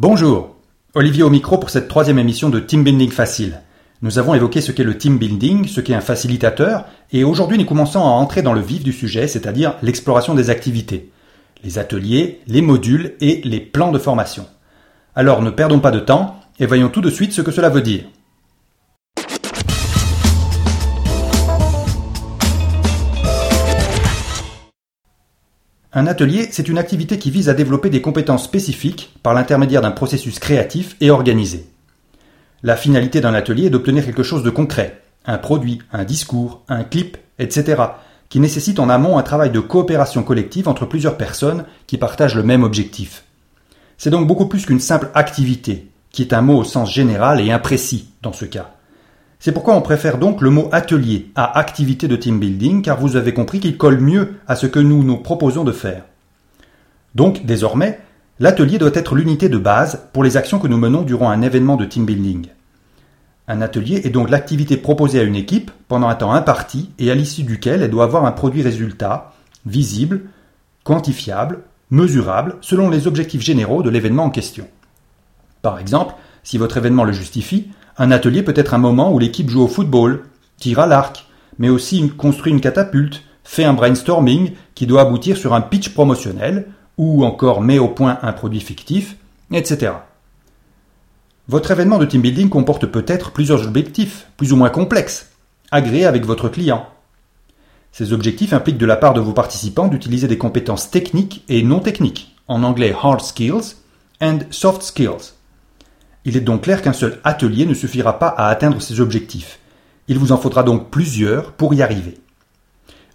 [0.00, 0.54] Bonjour,
[0.94, 3.62] Olivier au micro pour cette troisième émission de Team Building Facile.
[4.00, 7.64] Nous avons évoqué ce qu'est le team building, ce qu'est un facilitateur, et aujourd'hui nous
[7.64, 11.10] commençons à entrer dans le vif du sujet, c'est-à-dire l'exploration des activités,
[11.64, 14.46] les ateliers, les modules et les plans de formation.
[15.16, 17.82] Alors ne perdons pas de temps et voyons tout de suite ce que cela veut
[17.82, 18.04] dire.
[25.98, 29.90] Un atelier, c'est une activité qui vise à développer des compétences spécifiques par l'intermédiaire d'un
[29.90, 31.66] processus créatif et organisé.
[32.62, 36.84] La finalité d'un atelier est d'obtenir quelque chose de concret, un produit, un discours, un
[36.84, 37.82] clip, etc.,
[38.28, 42.44] qui nécessite en amont un travail de coopération collective entre plusieurs personnes qui partagent le
[42.44, 43.24] même objectif.
[43.96, 47.50] C'est donc beaucoup plus qu'une simple activité, qui est un mot au sens général et
[47.50, 48.77] imprécis dans ce cas.
[49.40, 53.16] C'est pourquoi on préfère donc le mot atelier à activité de team building, car vous
[53.16, 56.02] avez compris qu'il colle mieux à ce que nous nous proposons de faire.
[57.14, 58.00] Donc, désormais,
[58.40, 61.76] l'atelier doit être l'unité de base pour les actions que nous menons durant un événement
[61.76, 62.48] de team building.
[63.46, 67.14] Un atelier est donc l'activité proposée à une équipe pendant un temps imparti et à
[67.14, 69.32] l'issue duquel elle doit avoir un produit résultat,
[69.64, 70.22] visible,
[70.84, 74.66] quantifiable, mesurable, selon les objectifs généraux de l'événement en question.
[75.62, 77.68] Par exemple, si votre événement le justifie,
[77.98, 80.24] un atelier peut être un moment où l'équipe joue au football,
[80.56, 81.26] tire à l'arc,
[81.58, 86.68] mais aussi construit une catapulte, fait un brainstorming qui doit aboutir sur un pitch promotionnel,
[86.96, 89.16] ou encore met au point un produit fictif,
[89.52, 89.92] etc.
[91.48, 95.30] Votre événement de team building comporte peut-être plusieurs objectifs, plus ou moins complexes,
[95.70, 96.86] agréés avec votre client.
[97.90, 101.80] Ces objectifs impliquent de la part de vos participants d'utiliser des compétences techniques et non
[101.80, 103.76] techniques, en anglais hard skills
[104.20, 105.37] and soft skills.
[106.24, 109.58] Il est donc clair qu'un seul atelier ne suffira pas à atteindre ces objectifs.
[110.08, 112.18] Il vous en faudra donc plusieurs pour y arriver.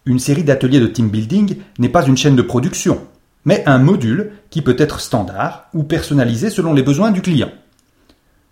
[0.06, 3.02] Une série d'ateliers de team building n'est pas une chaîne de production,
[3.46, 7.52] mais un module qui peut être standard ou personnalisé selon les besoins du client.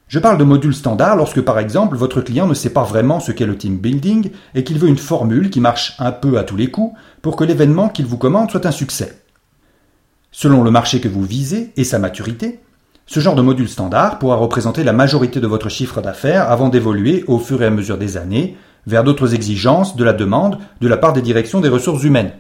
[0.07, 3.31] Je parle de module standard lorsque par exemple votre client ne sait pas vraiment ce
[3.31, 6.57] qu'est le team building et qu'il veut une formule qui marche un peu à tous
[6.57, 9.21] les coups pour que l'événement qu'il vous commande soit un succès.
[10.31, 12.59] Selon le marché que vous visez et sa maturité,
[13.11, 17.25] ce genre de module standard pourra représenter la majorité de votre chiffre d'affaires avant d'évoluer
[17.27, 18.55] au fur et à mesure des années
[18.87, 22.31] vers d'autres exigences de la demande de la part des directions des ressources humaines.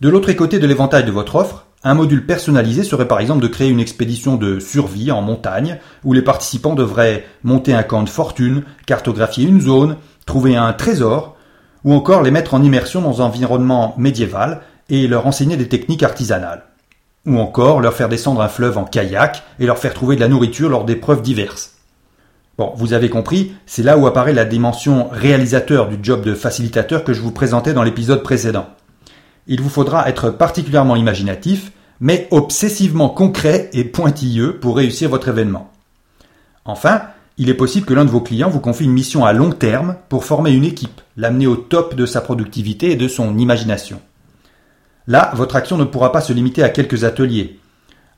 [0.00, 3.46] De l'autre côté de l'éventail de votre offre, un module personnalisé serait par exemple de
[3.46, 8.08] créer une expédition de survie en montagne où les participants devraient monter un camp de
[8.08, 9.94] fortune, cartographier une zone,
[10.26, 11.36] trouver un trésor,
[11.84, 16.02] ou encore les mettre en immersion dans un environnement médiéval et leur enseigner des techniques
[16.02, 16.64] artisanales
[17.26, 20.28] ou encore leur faire descendre un fleuve en kayak et leur faire trouver de la
[20.28, 21.76] nourriture lors d'épreuves diverses.
[22.58, 27.02] Bon, vous avez compris, c'est là où apparaît la dimension réalisateur du job de facilitateur
[27.02, 28.66] que je vous présentais dans l'épisode précédent.
[29.46, 35.70] Il vous faudra être particulièrement imaginatif, mais obsessivement concret et pointilleux pour réussir votre événement.
[36.64, 37.02] Enfin,
[37.38, 39.96] il est possible que l'un de vos clients vous confie une mission à long terme
[40.08, 44.00] pour former une équipe, l'amener au top de sa productivité et de son imagination.
[45.06, 47.58] Là, votre action ne pourra pas se limiter à quelques ateliers,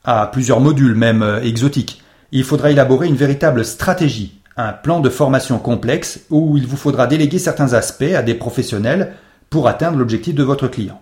[0.05, 2.03] à plusieurs modules même euh, exotiques.
[2.33, 7.07] Il faudra élaborer une véritable stratégie, un plan de formation complexe où il vous faudra
[7.07, 9.15] déléguer certains aspects à des professionnels
[9.51, 11.01] pour atteindre l'objectif de votre client.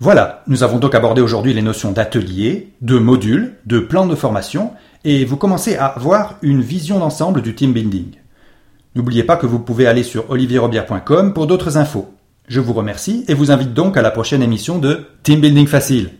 [0.00, 4.72] Voilà, nous avons donc abordé aujourd'hui les notions d'atelier, de module, de plan de formation,
[5.04, 8.12] et vous commencez à avoir une vision d'ensemble du team building.
[8.94, 12.14] N'oubliez pas que vous pouvez aller sur olivierrobière.com pour d'autres infos.
[12.48, 16.10] Je vous remercie et vous invite donc à la prochaine émission de Team Building Facile.